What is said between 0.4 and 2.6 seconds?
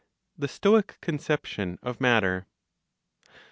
STOIC CONCEPTION OF MATTER.